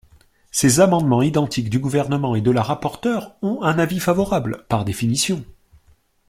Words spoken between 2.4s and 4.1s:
de la rapporteure ont un avis